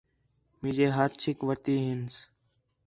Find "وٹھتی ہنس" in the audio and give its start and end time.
1.47-2.13